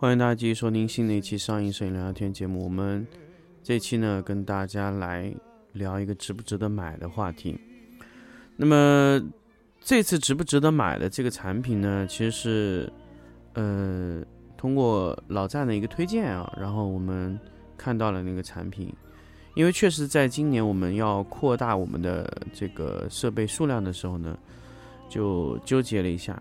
[0.00, 2.62] 欢迎大家继续收听新的一期上映摄影聊聊天节目。
[2.62, 3.04] 我们
[3.64, 5.34] 这期呢，跟大家来
[5.72, 7.58] 聊一个值不值得买的话题。
[8.54, 9.20] 那么
[9.80, 12.92] 这次值不值得买的这个产品呢，其实是
[13.54, 14.22] 呃
[14.56, 17.36] 通过老赞的一个推荐啊，然后我们
[17.76, 18.94] 看到了那个产品。
[19.56, 24.38] 因为确实在今年我们要扩大我们的这个设备数量的时候呢，
[25.08, 26.40] 就纠结了一下。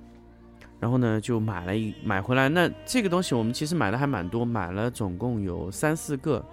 [0.80, 2.48] 然后呢，就买了一买回来。
[2.50, 6.44] 那这个东西我们其实买的还蛮多，买了总共有三四个。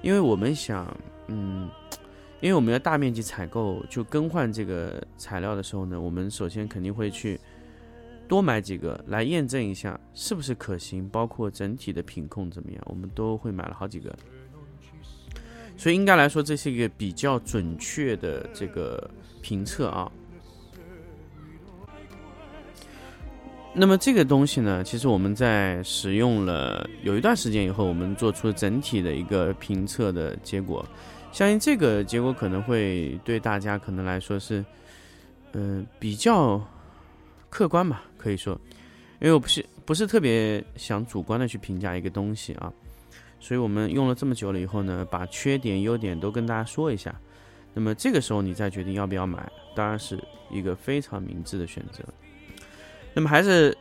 [0.00, 0.86] 因为我们想，
[1.26, 1.68] 嗯，
[2.40, 7.40] 因为我们要大面积采购，就更换这个材料的时候呢，我们首先肯定会去
[8.28, 14.16] 多买几个来验证一下是不是可行，包括整体的品控怎么样，我们都会买了好几个。
[15.76, 19.10] 所以应该来说，这是一个比较准确的这个
[19.42, 20.10] 评测啊。
[23.80, 30.84] 那么这个东西呢，其实我们在使用了有一段时间以后，我们做出了整体的一个评测的结果，
[31.30, 34.64] 相信这个结果可能会对大家可能来说是，
[35.52, 36.60] 嗯，比较
[37.50, 38.60] 客观吧，可以说，
[39.20, 42.72] 因为我不是不是特别想主观的去评价一个东西啊，
[43.38, 47.14] 所以我们用了这么久了以后呢，把缺点优点都跟大家说一下，
[47.74, 50.18] 那么这个时候你再决定要不要买，当然是
[50.50, 52.02] 一个非常明智的选择。
[53.18, 53.76] 那么还是，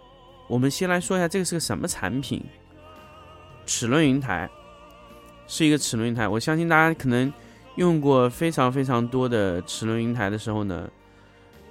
[0.47, 2.43] 我们先来说一下这个是个什么产品。
[3.67, 4.49] 齿轮云台
[5.45, 7.31] 是一个齿轮云台，我相信大家可能
[7.75, 10.89] 用过非常非常多的齿轮云台的时候呢，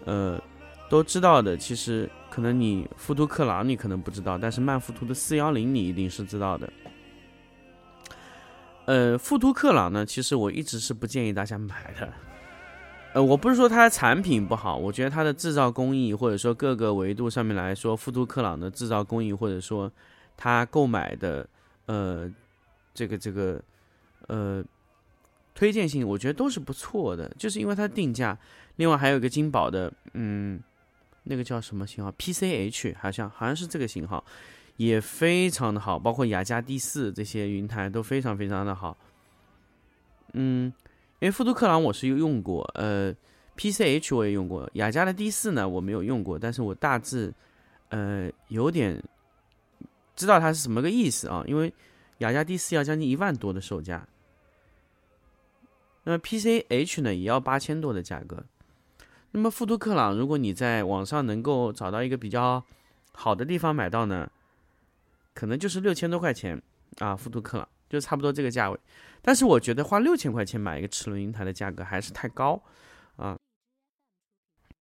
[0.04, 0.40] 呃，
[0.88, 1.56] 都知道的。
[1.56, 6.72] 其实可能你富图克朗你可能不知道，但是曼富图的四幺零你一定是知道的。
[8.84, 12.12] 呃，富图克朗呢，其实我一直是不建议大家买的。
[13.16, 19.90] 呃，我不是说它的产品不好，我觉得它的制造工艺或者说各个维度上面来说，富都克朗的制造工艺或者说
[20.36, 21.48] 它购买的
[21.86, 22.30] 呃
[22.92, 23.58] 这个这个
[24.26, 24.62] 呃
[25.54, 27.26] 推荐性，我觉得都是不错的。
[27.38, 28.38] 就是因为它定价，
[28.76, 30.60] 另外还有一个金宝的，嗯，
[31.22, 34.22] 那个叫什么型号？PCH，好像好像是这个型号，
[34.76, 35.98] 也非常的好。
[35.98, 38.94] 包括雅加第四这些云台都非常非常的好，
[40.34, 40.70] 嗯。
[41.18, 43.14] 因为富都克朗我是用过，呃
[43.56, 47.32] ，PCH 我也用过，雅加的 D 四呢我没有用过，但是我大致，
[47.88, 49.02] 呃，有点
[50.14, 51.42] 知道它是什么个意思啊。
[51.46, 51.72] 因为
[52.18, 54.06] 雅加 D 四要将近一万多的售价，
[56.04, 58.44] 那么 PCH 呢也要八千多的价格。
[59.30, 62.62] 那么富都克朗，如果你在网上能够找到一个比较
[63.12, 64.30] 好的地方买到呢，
[65.32, 66.60] 可能就是六千多块钱
[66.98, 67.66] 啊，富都克朗。
[67.88, 68.76] 就差不多这个价位，
[69.26, 72.62] 但是我觉得花六千块钱买一个齿轮云台的价格还是太高
[73.16, 73.36] 啊。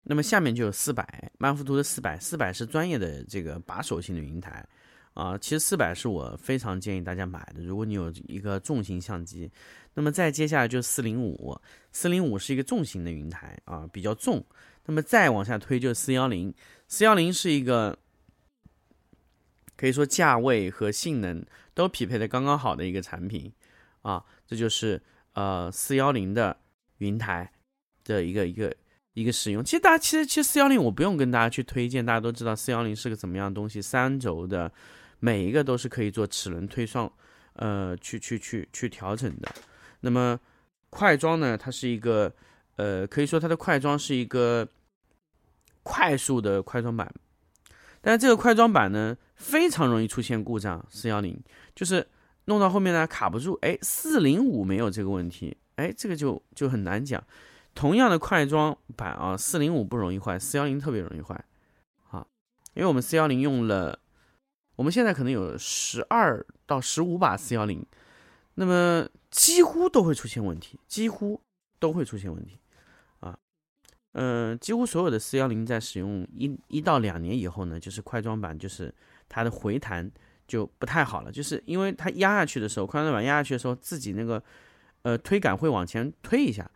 [0.03, 4.67] 那么下面就有四百，曼福图的四百，四百是专业的这个把手型的云台
[5.15, 5.39] 啊。
[5.39, 9.49] 其实四百是我非常建议大家买的，如果你有一个重型相机。
[9.95, 11.57] 那么再接下来就是四零五，
[11.93, 14.45] 四零五是一个重型的云台啊，比较重。
[14.87, 16.53] 那么再往下推就是四幺零，
[16.89, 17.97] 四幺零是一个。
[19.75, 21.45] 可以说价位和性能
[21.75, 23.53] 都匹配的刚刚好的一个产品，
[24.03, 25.03] 啊，这就是
[25.33, 26.57] 呃四幺零的
[26.99, 27.51] 云台
[28.05, 28.75] 的一个一个
[29.15, 29.65] 一个使用。
[29.65, 34.71] 其实大家其实其实四幺零我不用跟大家去推荐，大家都知道四幺零是个怎么样的东西，三轴的，
[35.19, 37.11] 每一个都是可以做齿轮推送，
[37.55, 39.49] 呃，去去去去调整的。
[40.01, 40.39] 那么
[40.91, 42.33] 快装呢，它是一个
[42.77, 44.69] 呃，可以说它的快装是一个
[45.83, 47.13] 快速的快装版。
[48.01, 50.85] 但是这个快装板呢，非常容易出现故障。
[50.91, 51.41] 四幺零
[51.75, 52.05] 就是
[52.47, 57.23] 弄到后面呢卡不住，哎，四零五没有这个问题，哎，这个就就很难讲。
[57.75, 61.43] 同样的快装板啊，四零五不容易坏，四幺零特别容易坏，
[62.11, 62.27] 啊，
[62.75, 63.99] 因为我们四幺零用了，
[64.77, 67.85] 我们现在可能有十二到十五把四幺零，
[68.57, 71.41] 那么几乎都会出现问题，几乎
[71.79, 72.59] 都会出现问题。
[73.21, 73.39] 啊
[74.13, 78.95] 嗯，几乎所有的四幺零在使用一一到两年以后呢，就是快装板，就是
[79.31, 80.13] 它的回弹
[80.53, 84.43] 就不太好了，就是因为它压下去的时候，快板压下去的时候，自己那个
[85.01, 86.71] 呃推杆会往前推一下。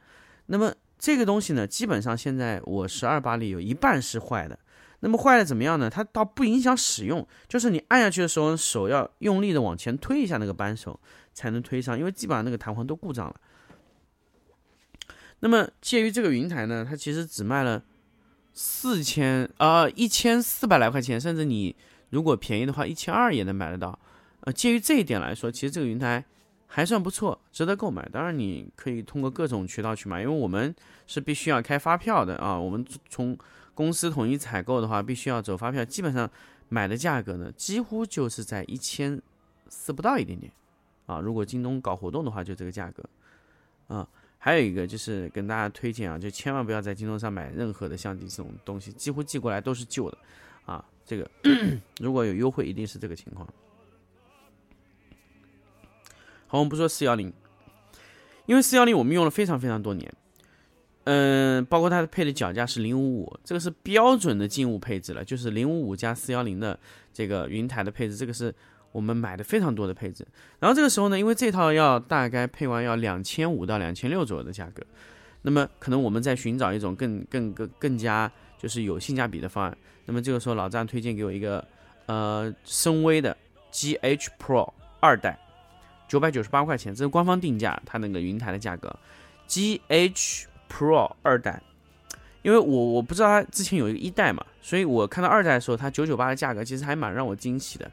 [0.46, 4.58] 那么这个东西呢，基本上现在我十二把里有一半是坏的。
[5.00, 5.90] 那么坏了怎么样呢？
[5.90, 10.98] 它倒不影响使用，就是你按下去的时候，手要用力的往前推一下那个扳手
[11.34, 13.36] 才能推上，因为基本上那个弹簧都故障了。
[15.40, 17.84] 那么介于这个云台呢，它其实只卖了
[18.54, 21.76] 四千啊一千四百来块钱，甚至你
[22.16, 23.98] 如果便宜的话，一千二也能买得到。
[24.40, 26.24] 呃，介于这一点来说，其实这个云台
[26.66, 28.08] 还算不错，值得购买。
[28.10, 30.74] 当然你可以通过各种渠道去买，因为我们
[31.06, 33.38] 是必须要开发票的啊，我们从。
[33.76, 36.26] 公司统一采购的话，必须要走发票，基本上
[36.70, 39.20] 买的价格呢，几乎就是在一千
[39.68, 40.50] 四不到一点点
[41.04, 41.20] 啊。
[41.20, 43.04] 如果京东搞活动的话，就这个价格
[43.94, 44.08] 啊。
[44.38, 50.16] 还有一个就是跟大家推荐啊，就千万不要在京东上买任何的相机这种东西，几乎寄过来都是旧的
[50.66, 50.84] 啊。
[51.06, 51.30] 这个
[52.00, 53.48] 如果有优惠，一定是这个情况。
[56.48, 57.32] 好，我们不说四幺零，
[58.46, 60.12] 因为四幺零我们用了非常非常多年。
[61.04, 66.76] 嗯，包括它的配的脚架是零五五，这个是标准的静物配置了，就是零五五加四幺零的
[67.12, 68.52] 这个云台的配置，这个是
[68.90, 70.26] 我们买的非常多的配置。
[70.58, 74.82] 然后这个时候呢，因为这套要大概配完要两千五到两千六左右的价格，
[75.42, 78.28] 那么可能我们在寻找一种更更更更加
[78.58, 79.76] 就是有性价比的方案。
[80.04, 81.66] 那么这个时候老张推荐给我一个
[82.06, 83.36] 呃深威的
[83.72, 85.38] GH Pro 二代，
[86.08, 88.94] 九百九十八块钱，这是官方定价，它那个云台的价格
[89.48, 90.44] ，GH。
[90.68, 91.62] Pro 二代，
[92.42, 97.88] 因为我我不知道它之前有一个一代嘛，所以我看到二代的时候，它九九八的价格其实还蛮让我惊喜的。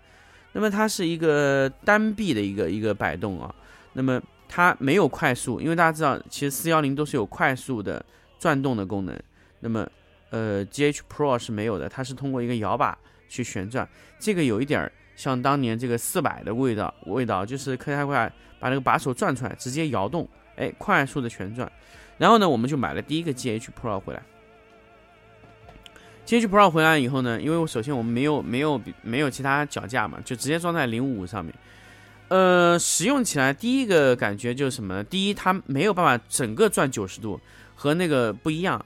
[0.54, 3.54] 那么它是一个单臂的一个一个摆动啊，
[3.94, 4.20] 那么
[4.50, 8.04] 它没有快速，因为大家知道，其实四幺零都是有快速的
[8.40, 9.16] 转动的功能。
[9.60, 9.88] 那么
[10.34, 12.98] 呃，GH Pro 是没有的，它是通过一个摇把
[13.30, 13.88] 去旋转，
[14.18, 21.72] 这个有一点儿像当年这个四百的味道，味道就是开太快，把那个把手转出来，直接摇动，哎，快速的旋转。
[22.18, 24.24] 然后呢，我们就买了第一个 GH Pro 回来。
[26.26, 31.54] GH Pro 回来以后呢，因为我首先我们没有没有没有其他脚架嘛，就直接装在零五五上面。
[32.30, 35.04] 呃，使用起来第一个感觉就是什么呢？
[35.04, 37.40] 第一，它没有办法整个转九十度，
[37.76, 38.84] 和那个不一样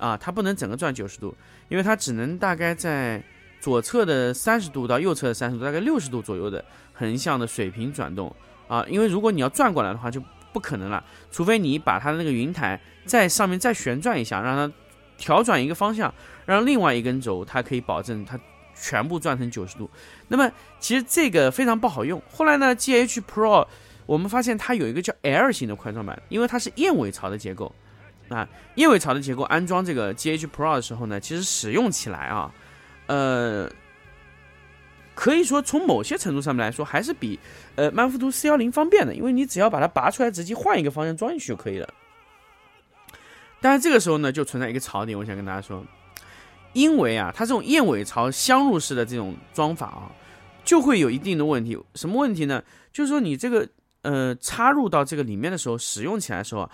[0.00, 1.32] 啊，它不能整个转九十度，
[1.68, 3.22] 因为它只能大概在
[3.60, 6.64] 左侧的三十度到右侧的三十度，大概六十度左右的
[6.94, 8.34] 横向的水平转动
[8.66, 8.84] 啊。
[8.88, 10.20] 因为如果你要转过来的话，就
[10.52, 14.74] 不可能了，除非你把它的那个云台在上面再旋转一下，让它
[15.18, 16.12] 调转一个方向，
[16.46, 18.40] 让另外一根轴它可以保证它
[18.74, 19.88] 全部转成九十度。
[20.28, 22.20] 那么其实这个非常不好用。
[22.32, 23.66] 后来呢，GH Pro
[24.06, 27.70] 我们发现它有一个叫 L 型的快装板，因为它是燕尾槽的结构
[28.30, 32.50] 啊，燕尾槽的结构安装这个 GH Pro 的时候呢，其实使用起来啊，
[33.06, 33.70] 呃。
[35.12, 37.38] 可以说，从某些程度上面来说，还是比
[37.74, 41.86] 呃曼福图四幺零方便的，因为你只要把它拔出来，直接换一个方向装进去就可以了。
[43.60, 45.84] 但是这个时候呢，就存在一个槽点，我想跟大家说，
[46.72, 50.10] 因为啊，它这种燕尾槽镶入式的这种装法啊，
[50.64, 51.78] 就会有一定的问题。
[51.96, 52.64] 什么问题呢？
[52.90, 53.68] 就是说你这个
[54.00, 56.70] 呃插入到这个里面的时候，使用起来的时候啊，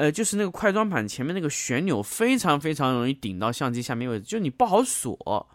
[0.00, 5.46] 呃，就是那个快装板前面那个旋钮非常非常容易顶到相机下面位置，就你不好锁。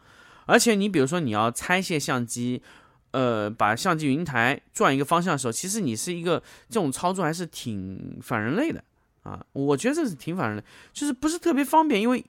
[0.46, 2.62] 而且你比如说你要拆卸相机，
[3.10, 8.84] 呃，把相机云台转一个方向的时候，其实你是一个这种操作还是挺反人类的
[9.24, 9.43] 啊。
[9.53, 12.24] 我觉得这是挺反人类，就是不是特别方便，因为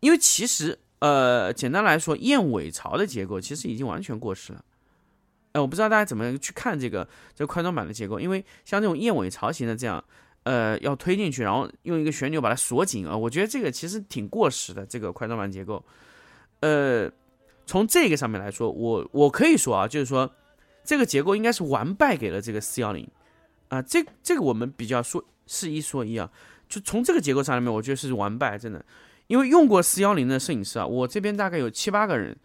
[0.00, 4.64] 因为其实呃，简单来说，燕尾槽的结构其实已经完全过时了。
[5.52, 10.02] 哎，我不知道大家怎么去看这个这个快装板的结构，因为像这种燕尾槽型的这样，
[10.44, 15.84] 呃，要推进去，然后用一个旋钮把它锁紧啊，我觉得这个其实挺过时的这个快装板结构，
[16.60, 17.10] 呃。
[17.66, 20.28] 从这个上面来说，我我可以说啊，就是说，
[20.82, 23.08] 这个结构应该是完败给了这个四幺零，
[23.68, 26.28] 啊，这这个我们比较说是一说一啊，
[26.68, 28.84] 就从这个结构上面，我觉得是完败，真的，
[29.28, 32.36] 因为用过四幺零的摄影师啊，我这边大概有七八个人。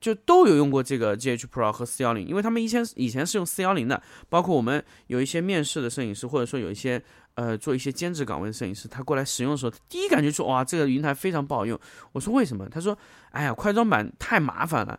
[0.00, 7.02] 就都有用过这个 GH Pro 和四幺零，因为他们以前以前是用四幺零的，包括我们有一些面试的摄影师，或者说有一些
[7.38, 11.78] 呃做一些兼职岗位的摄影师，他过来使用的时候，第一感觉说哇，这个云台非常不好用。
[12.10, 12.68] 我说为什么？
[12.68, 12.98] 他说，
[13.30, 14.98] 哎呀，快装板太麻烦了。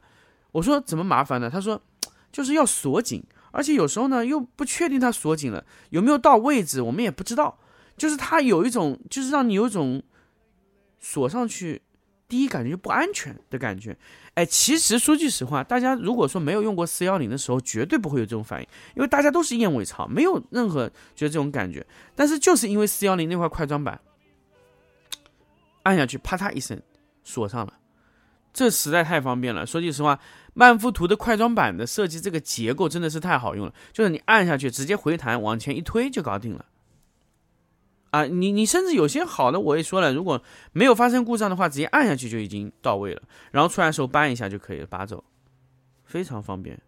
[0.53, 1.49] 我说怎么麻烦呢？
[1.49, 1.81] 他说
[2.31, 7.59] 就是要锁紧，而且有时候呢又不确定它锁紧了有没有到位置，我们也不知道。
[7.97, 10.01] 就是它有一种，就是让你有一种
[11.01, 11.81] 锁上去。
[12.29, 13.97] 第一感觉就不安全的感觉，
[14.35, 21.85] 哎，其实说句实话，大家如果说没有用过四幺零的时候，绝对不会有这种反应，因为大家都是燕尾槽，没有任何觉得这种感觉。
[22.15, 23.99] 但是就是因为四幺零那块快装板，
[25.81, 26.79] 按下去啪嗒一声
[27.23, 27.73] 锁上了，
[28.53, 29.65] 这实在太方便了。
[29.65, 30.19] 说句实话，
[30.53, 36.63] 曼福图的快装板的设计这个结构真的是太好用了，就是你按下去直接回弹往前一推就搞定了。
[38.11, 45.23] 啊，你你甚至有些好的，我也说了，如果没有发生故障的话，直接按下去就已经到位了，然后出来的时候扳一下就可以了，拔走，
[46.03, 46.81] 非常方便。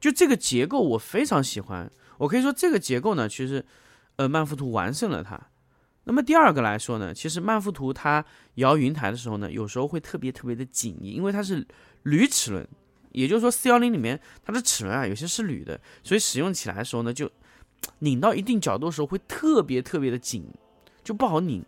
[0.00, 3.64] 就这个结构我非常喜欢，我可以说这个结构呢，其实，
[4.16, 5.40] 呃，曼富图完胜了它。
[6.04, 11.64] 那么第二个来说呢，其实曼富图它摇云台的时候呢，有时候会特别特别的紧，因为它是
[12.02, 12.66] 铝齿轮，
[13.12, 17.30] 也就是说四幺零里面它的齿轮啊有些是铝的，所以使用起来的时候呢，就
[18.00, 20.44] 拧到一定角度的时候会特别特别的紧，
[21.02, 21.64] 就不好拧。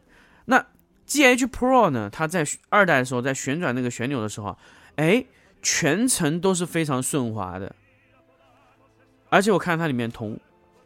[0.46, 0.66] 那
[1.06, 4.56] G H Pro 呢，它在二代的时候在旋转那个旋钮的时候，
[4.96, 5.24] 哎，
[5.62, 7.74] 全程都是非常顺滑的，
[9.28, 10.38] 而且我看它里面铜，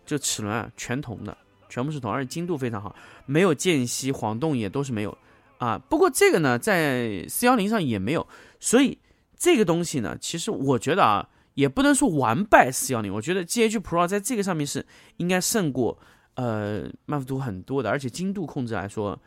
[0.05, 1.37] 就齿轮啊全铜的。
[1.71, 5.19] 全部是铜，而且精度非常好，没有间隙，晃动也都是没有
[5.59, 5.77] 啊。
[5.77, 8.27] 不过这个呢，在四幺零上也没有，
[8.59, 8.97] 所以
[9.37, 13.13] 这个东西呢，其实我觉得啊，也不能说完败四幺零。
[13.13, 14.87] 我觉得 G H Pro 在这个上面是
[15.17, 15.99] 应该胜过
[16.35, 19.21] 呃曼福图很多的，而且精度控制来说，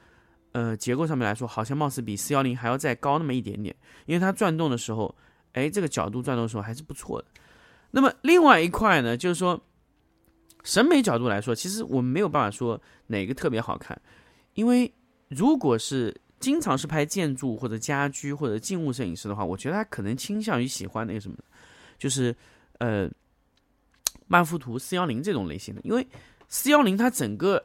[0.53, 5.13] 呃结构上面来说，好像貌似比四幺零还要再高那么一点点，因为它转动的时候，
[5.51, 7.27] 哎，这个角度转动的时候还是不错的。
[7.91, 9.61] 那么另外一块呢，就是说。
[10.63, 13.99] 审美角度来说，其实我们没有办法说哪个特别好看，
[14.53, 14.93] 因为
[15.27, 21.35] 如果是经常是拍建筑或者家居或者静物摄影师的话，我觉得他可能倾向于喜欢那个什么，
[22.01, 22.35] 就是
[22.79, 23.07] 呃
[24.25, 26.07] 曼富图四幺零这种类型的，因为
[26.49, 27.63] 四幺零它整个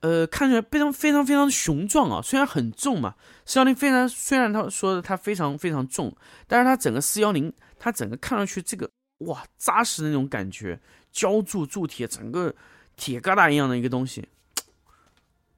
[0.00, 10.80] 呃看起来非常非常非常雄壮啊，虽然很重嘛，四幺零非常虽然他说的它非常非常重，但是它整个四幺零它整个看上去这个哇扎实的那种感觉。
[11.10, 12.54] 浇铸铸铁，整个
[12.94, 14.28] 铁疙瘩一样的一个东西，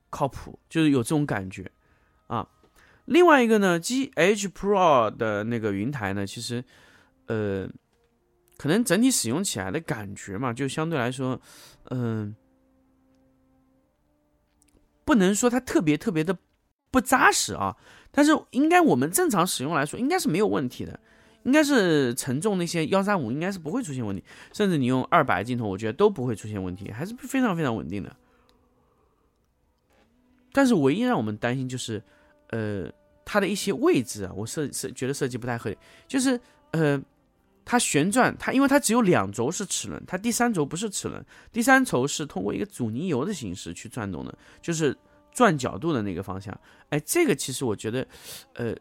[0.08, 1.70] 靠谱，就是有这种感觉
[2.28, 2.48] 啊。
[3.06, 6.64] 另外一个呢，G H Pro 的那个云台呢，其实
[7.26, 7.68] 呃，
[8.60, 11.40] 可能整体使用起来的感觉嘛，就相对来说，
[11.84, 12.36] 嗯，
[15.02, 16.36] 不能说它特别特别的
[16.90, 17.74] 不扎实啊，
[18.10, 21.00] 但是应该我们正常使用来说，应该是没有问题的。
[21.44, 28.14] 应该是承重那些幺三五应该是不会出现问题，甚至你用二百镜头，我觉得都不会出现问题，还是非常非常稳定的。
[30.52, 32.02] 但是唯一让我们担心就是，
[32.48, 32.92] 呃，
[33.24, 36.38] 它的一些位置啊，我设设觉得设计不太合理，就是
[36.72, 37.02] 呃，
[37.64, 44.96] 它旋转，它因为它只有两轴是齿轮，它第三轴不是齿轮，第三轴是通过一个阻尼油的形式去转动的，就是
[45.32, 46.58] 转角度的那个方向。
[46.88, 48.06] 哎，这个其实我觉得，
[48.54, 48.74] 呃。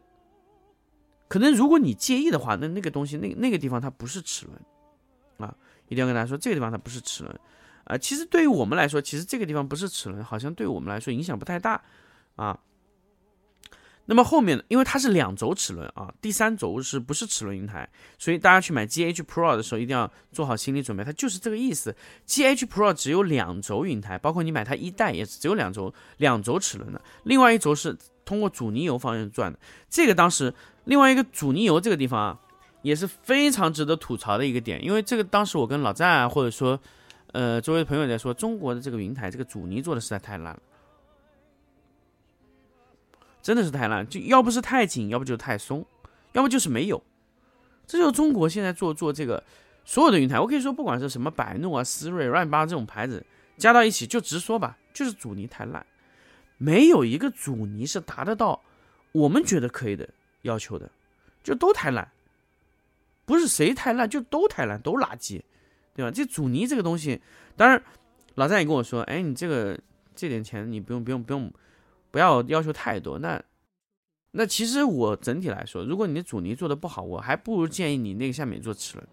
[1.28, 4.60] 可能如果你介意的话，那那个东西，那那个地方它不是齿轮，
[5.36, 5.54] 啊，
[5.86, 7.40] 一定要跟大家说，这个地方它不是齿轮，
[7.84, 11.80] 啊，其实对于我们来说，其实这个地方不是齿轮，好像对我们来说影响不太大，
[12.34, 12.58] 啊。
[14.10, 17.88] 那么后面呢，因为它是两轴齿轮啊，第三轴是不是齿轮云台？
[18.18, 21.94] 所以大家去买 G H Pro 的时候，一定要做好心理准备，它就是这个意思。
[22.26, 29.56] G H Pro 只有两轴云台，包括你买它一代也是只有两轴两轴齿轮的，另外一轴是通过阻尼油方向转的。
[29.88, 30.52] 这个当时
[30.86, 32.40] 另外一个阻尼油这个地方啊，
[32.82, 36.76] 也是非常值得吐槽的一个点，因为这个当时我跟老战啊，或者说
[37.30, 40.60] 呃周围朋友在说，中国的这个云台这个阻尼做的实在太烂了。
[43.42, 45.84] 真的是太烂，就要不是太紧，要不就是太松，
[46.32, 47.02] 要不就是没有。
[47.86, 49.42] 这就是中国现在做做这个
[49.84, 53.24] 所有的云台，我可以说，不管是什么百诺啊、思锐、乱七八这种牌子
[53.56, 55.84] 加到一起，就直说吧，就是阻尼太烂，
[56.58, 58.62] 没有一个阻尼是达得到
[59.12, 60.08] 我们觉得可以的
[60.42, 60.90] 要求的，
[61.42, 62.12] 就都太烂。
[63.24, 65.40] 不是谁太烂，就都太烂，都垃圾，
[65.94, 66.10] 对吧？
[66.10, 67.20] 这阻尼这个东西，
[67.56, 67.82] 当然
[68.34, 69.78] 老战也跟我说，哎，你这个
[70.14, 71.50] 这点钱你不用不用不用。
[72.10, 73.40] 不要要求太多，那
[74.32, 79.08] 那其实我整体来说，如果你的阻尼做的不好，我还不如建议你那个下面做齿轮。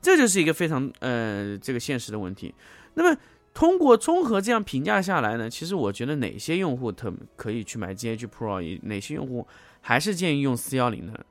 [0.00, 2.54] 这就是一个非常呃这个现实的问题。
[2.94, 3.20] 那么
[3.52, 9.46] 通过综合这样评价下来呢，其实我觉得哪些用户特可以去买 GH Pro，哪些用户
[9.80, 11.26] 还是建议用四幺零的。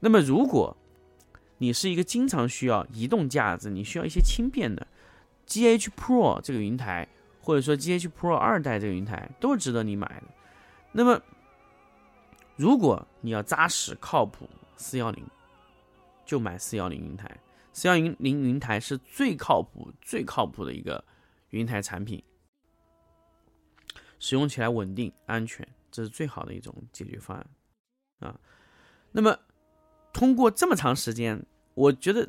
[0.00, 0.76] 那么如果
[1.58, 4.86] 你是一个经常需要移动架子，你需要一些轻便的
[5.46, 7.08] GH Pro 这个云台。
[7.42, 10.22] 或者说 G H Pro 二代这个云台都是值得你买的。
[10.92, 11.20] 那么，
[12.54, 15.26] 如果你要扎实靠谱，四幺零
[16.24, 17.28] 就买四幺零云台。
[17.72, 21.04] 四幺零云台是最靠谱、最靠谱的一个
[21.50, 22.22] 云台产品，
[24.20, 28.38] 使用起来稳定、安全，这是最好的一种解决方案啊。
[29.10, 29.36] 那么，
[30.12, 31.44] 通过这么长时间，
[31.74, 32.28] 我觉得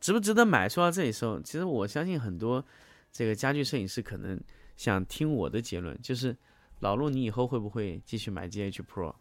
[0.00, 0.68] 值不值得买？
[0.68, 2.64] 说到这里时候，其实我相信很多。
[3.12, 4.40] 这个家具摄影师可能
[4.76, 6.36] 想听我的结论，就是
[6.80, 9.14] 老陆，你以后会不会继续买 G H Pro？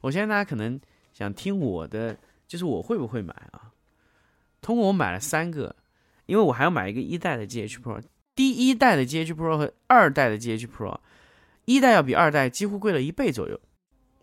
[0.00, 0.80] 我相信大家可能
[1.12, 2.16] 想听我的，
[2.46, 3.74] 就是我会不会买啊？
[4.62, 5.74] 通过我买了三个，
[6.26, 8.02] 因为我还要买一个一代的 GH Pro，
[8.34, 11.00] 第一代的 GH Pro 和二代的 GH Pro，
[11.64, 13.60] 一代要比二代几乎贵了一倍左右。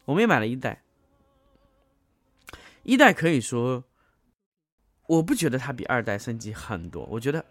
[0.06, 0.82] 我们也买了一代，
[2.84, 3.84] 一代可以说，
[5.08, 7.44] 我不觉得它比二代升级很多，我觉得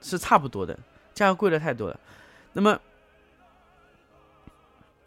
[0.00, 0.76] 是差不多的，
[1.14, 2.00] 价格贵了太多了。
[2.52, 2.78] 那么，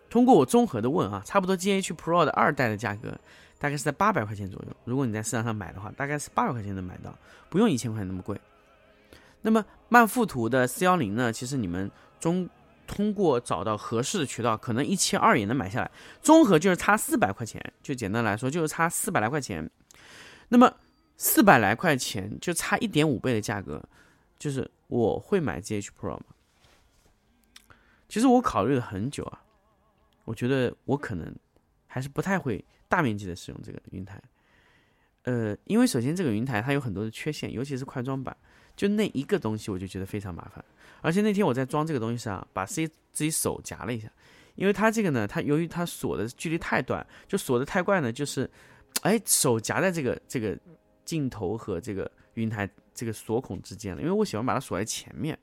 [0.10, 3.16] 通过我综合的问啊，差不多 GH Pro 的二代的价格
[3.60, 4.76] 大概是在八百块钱左右。
[4.84, 7.14] 如果你在市场上买的话，大概是八百块钱能买到，
[7.50, 8.40] 不用一千块钱那么贵。
[9.42, 11.32] 那么曼富图的四幺零呢？
[11.32, 12.50] 其实你们中
[12.88, 15.92] 通过找到合适的渠道，可能一千二也能买下来。
[16.22, 19.70] 综合就是差四百块钱，就简单来说就是差四百来块钱。
[20.50, 20.72] 那么
[21.18, 23.84] 四百来块钱就差一点五倍的价格，
[24.38, 26.26] 就是我会买 GH Pro 吗？
[28.08, 29.44] 其实我考虑了很久啊，
[30.26, 31.36] 我觉得我可能
[31.88, 34.22] 还是不太会大面积的使用这个云台。
[35.24, 38.36] 呃，因为首先这个云台它有很多的缺陷，尤其是快装版。
[38.76, 40.64] 就那一个东西，我就觉得非常麻烦。
[41.02, 44.12] 而且那天我在装这个东西上，把自己自己手夹了一下，
[44.56, 48.50] 因为它这个呢，它由于它锁的距离太短，就锁的太怪呢，就是，
[49.04, 50.60] 哎，手夹在这个这个
[51.06, 54.02] 镜头和这个云台这个锁孔之间了。
[54.02, 55.38] 因为我喜欢把它锁在前面，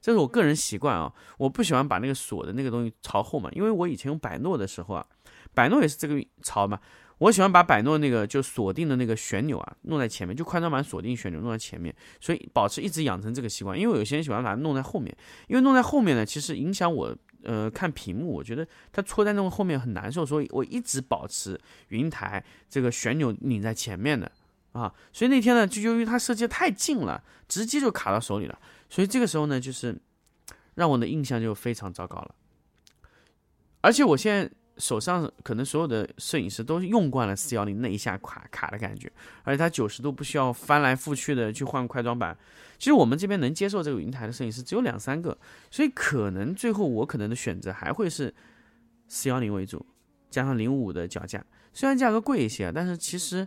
[0.00, 3.50] 这是我个人习惯啊，我不喜欢把那个锁的那个东西朝后嘛。
[3.52, 5.06] 因为我以前用百诺的时候啊，
[5.54, 6.78] 百诺也是这个朝嘛。
[7.18, 13.78] 我喜欢把百诺那个就锁定的那个旋钮啊弄在前面，就快装版锁定旋钮弄在前面，所以保持一直养成这个习惯。
[13.78, 15.14] 因为有些人喜欢把它弄在后面，
[15.46, 24.32] 因为弄在后面呢，其实影响我呃看屏幕，我觉得它戳在那个后面很难受，所以我一直保持云台这个旋钮拧在前面的
[24.72, 24.94] 啊。
[25.12, 28.58] 所以那天呢，就由于它设计太近了，直接就卡到手里了，
[28.88, 29.98] 所以这个时候呢，就是
[30.74, 32.34] 让我的印象就非常糟糕了。
[33.80, 34.50] 而且我现在。
[34.78, 42.34] 手上可能所有的摄影师都用惯了四幺零那一下卡卡的感觉，而且它九十度不需要翻来覆去的去换快装板。
[42.78, 45.36] 其实我们这边能接受这个云台的摄影师只有两三个，
[45.70, 48.34] 所以可能最后我可能的选择还会是
[49.06, 49.84] 四幺零为主，
[50.30, 53.46] 加上零五五的脚架，虽然价格贵一些，但是其实，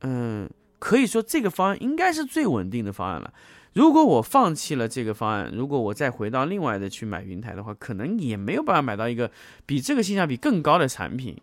[0.00, 3.32] 嗯，可以说这个方案应该是最稳定的方案了。
[3.74, 9.30] 如果我放弃了这个方案，如果我再回到另外的去买云台的话，可能也没有办法买到一个
[9.66, 11.40] 比这个性价比更高的产品。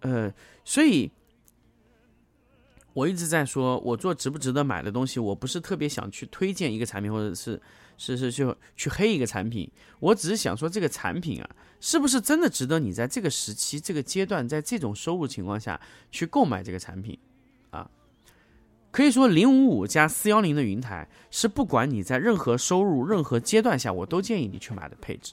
[0.00, 0.32] 呃，
[0.64, 1.10] 所以
[2.94, 7.60] 我一直在说，我做值不值得买的东西，我不是特别想去推荐一个产品，或者是
[7.96, 9.70] 是是就去黑一个产品。
[10.00, 11.48] 我只是想说，这个产品啊，
[11.80, 17.16] 是不是真的值得你在这个时期、这个阶段，在这种收入情况下去购买这个产品？
[18.92, 25.32] 可以说，零五五加四幺零的云台是不管你在任何收入、任何阶段下，我都建议你去买的配置。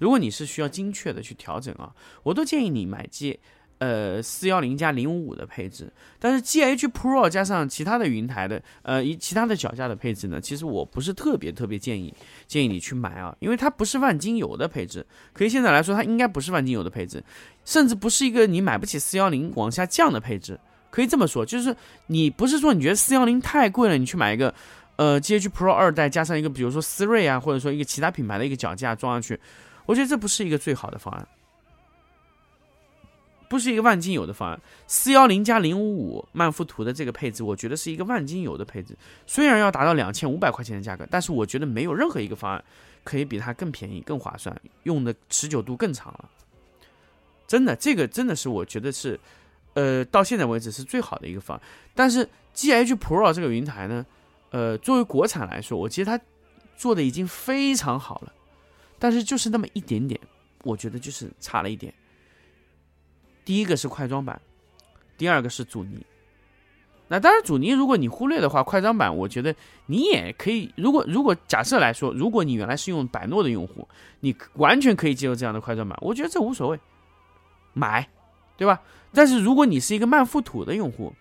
[0.00, 3.38] 如果你是需要精确的去调整啊，我都建议你买 G，
[3.78, 5.92] 呃，四幺零加零五五的配置。
[6.18, 12.12] 但是 GH Pro 加上其他的云台的，呃，一其他的脚架的配置呢，其实我不是特别特别建议
[12.48, 15.06] 建议你去买啊，因为它不是万金油的配置。
[15.32, 17.22] 可以现在来说，它应该不是万金油的配置，
[17.64, 20.58] 甚至不是一个你买不起四幺零往下降的配置。
[20.92, 21.74] 可以这么说，就是
[22.08, 24.54] 你不是说你觉得四幺零太贵了，你去买一个，
[24.96, 29.40] 呃，GH Pro 二代加上一个，比如说思锐啊，或者说一个其他品牌的一个脚架装上去，
[29.86, 31.26] 我觉得这不是一个最好的方案，
[33.48, 34.60] 不是一个万金油的方案。
[34.86, 38.94] 四幺零加零五五曼富图的这个配置，我觉得是一个万金油的配置，
[39.26, 42.62] 虽然要达到两千五百块钱的价格，但是我觉得没有任何一个方案
[43.02, 46.28] 可以比它更便宜、更划算，用的持久度更长了。
[47.48, 49.18] 真的，这个真的是我觉得是。
[49.74, 51.62] 呃，到现在为止是最好的一个方案，
[51.94, 54.04] 但是 G H Pro 这个云台呢，
[54.50, 56.24] 呃，作为国产来说，我觉得它
[56.76, 58.32] 做的已经非常好了，
[58.98, 60.20] 但是就是那么一点点，
[60.64, 61.92] 我觉得就是差了一点。
[63.44, 64.40] 第一个是快装版，
[65.16, 66.04] 第二个是阻尼。
[67.08, 69.54] 那当然，阻尼如果你忽略的话，快装版我觉得
[69.86, 70.72] 你也可以。
[70.76, 73.86] 如果如果假设来说，如果你原来是用百诺的用户，
[74.20, 76.80] 你完全可以接受这样的快装版，我觉得这无所谓，
[77.72, 78.08] 买。
[78.62, 78.80] 对吧？
[79.12, 81.12] 但是如果你是一个慢附土的用户，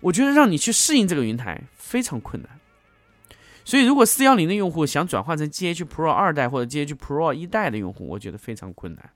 [0.00, 2.60] 我觉得让你去适应这个云台非常困难。
[3.64, 9.10] 所以，如果四幺零的用户想转换成 GH Pro 二代或者 GH Pro 一代的用户，我觉得非常困难，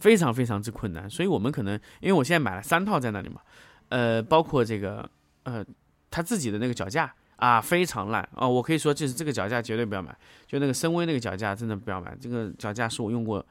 [0.00, 1.10] 非常非常之困难。
[1.10, 3.42] 所以我们可能，因为我现在买了三套在那里嘛，
[3.90, 5.06] 呃，包括这个
[5.42, 5.62] 呃
[6.10, 13.44] 他自己的那个脚架啊，非常烂啊，我可以说就是这个脚架绝对不要买，就那个深威那个脚架真的不要买，这个脚架是我用过。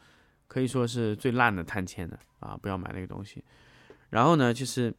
[0.52, 3.42] 可以说是最烂的碳纤的啊，不要买那个东西。
[4.10, 4.94] 然后呢，就是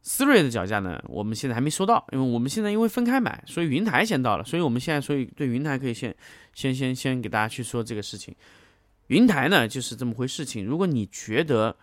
[0.00, 6.16] 思锐的脚架呢，我们现在还没收到，因为我们现在因为分开买，所以云台先到了，所以我们现在所以对云台可以先
[6.54, 8.34] 先先先给大家去说这个事情。
[9.08, 11.76] 云台呢就是这么回事情，如果你觉得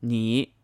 [0.00, 0.54] 你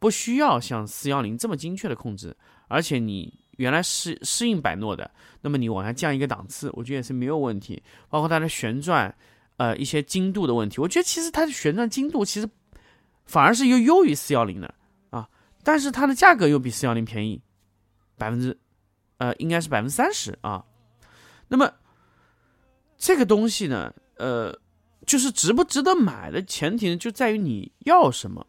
[0.00, 5.08] 不需要像四幺零这么精确的控制，而且你原来适适应百诺的，
[5.42, 7.80] 那么你往下降一个档次，我觉得也是没有问题。
[8.08, 9.14] 包括它的旋转，
[9.56, 12.48] 呃，一些精度的问题，我觉得其实它的旋转精度其实
[13.24, 14.74] 反而是又优于四幺零的
[15.10, 15.28] 啊，
[15.62, 17.40] 但是它的价格又比四幺零便宜
[18.16, 18.58] 百分之，
[19.18, 20.64] 呃，应该是百分之三十啊。
[21.48, 21.72] 那么
[22.96, 24.58] 这个东西呢，呃，
[25.06, 28.46] 就是值不值得买的前提呢，就在于你要什么。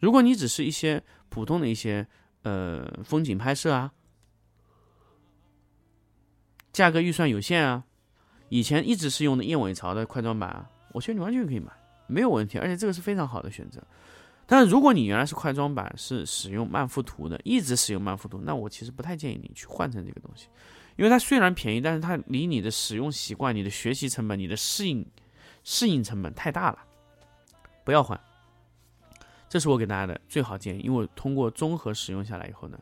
[0.00, 2.06] 如果你只是一些普通的一些
[2.42, 3.92] 呃风景拍摄啊，
[6.72, 7.84] 价格预算有限啊，
[8.52, 11.72] 以前一直是用的燕尾槽的快装板啊，我觉得你完全可以买，
[12.06, 13.82] 没有问题，而且这个是非常好的选择。
[14.44, 20.48] 但是如果你原来是快装板，是使用曼富图的，一直使用曼富图，那我其实不太建议你去换成这个东西，
[20.96, 25.02] 因为它虽然便宜，但是它离你的使用习惯、你的学习成本、你的适应
[25.64, 26.78] 适应成本太大了，
[27.84, 28.20] 不要换。
[29.48, 32.78] 这是我给大家的最好建议，因为我通过综合使用下来以后呢，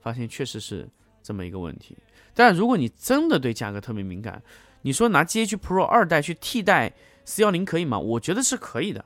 [0.00, 0.88] 发现确实是
[1.22, 1.94] 这么一个问题。
[2.32, 4.42] 但如果你真的对价格特别敏感，
[4.82, 6.92] 你说拿 GH Pro 二代去替代
[7.24, 7.98] 四幺零可以吗？
[7.98, 9.04] 我觉得是可以的，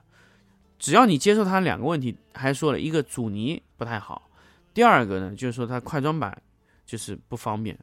[0.78, 4.30] 只要你接受它两个问题，还说了一个阻尼不太好，
[4.74, 6.42] 第二个呢就是说它快装版
[6.84, 7.78] 就是不方便，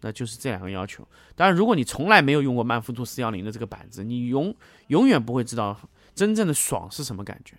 [0.00, 1.06] 那就是这两个要求。
[1.34, 4.54] 当然，如果你从来没有用过曼富图四幺零的这个板子，你永
[4.88, 5.78] 永远不会知道
[6.14, 7.56] 真正的爽是什么感觉。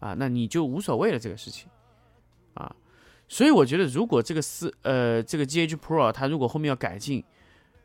[0.00, 1.66] 啊，那你就无所谓了这个事情，
[2.52, 2.74] 啊，
[3.26, 7.24] 所以我觉得如果这个四呃这个 GH Pro 它如果后面要改进，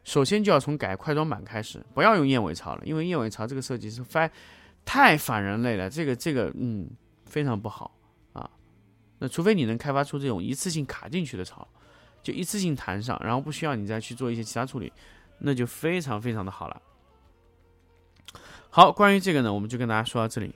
[0.10, 4.32] 首先就要从改快装版开始，不要用燕尾槽了，因为燕尾槽这个设计是反
[4.84, 6.90] 太反人类了，这个这个嗯
[7.28, 7.96] 非常不好
[8.34, 8.50] 啊。
[9.20, 11.68] 那除非你能开发出这种一次性卡进去的槽，
[12.24, 14.92] 就一次性弹上，然后不需要你再去做一些其他处理，
[15.38, 16.82] 那就非常非常的好了。
[18.72, 20.52] 好，关于这个呢，我们就跟大家说到这里，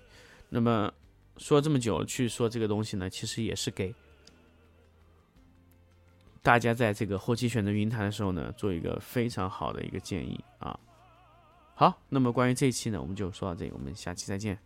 [0.49, 0.91] 那么。
[1.37, 3.91] 说这么久去说这个东西呢，其实也是给
[6.43, 10.77] 大家在这个后期选择云台的时候呢，做一个非常好的一个建议啊。
[11.73, 14.59] 好，那么关于这一期呢，我们就说到这里，我们下期再见。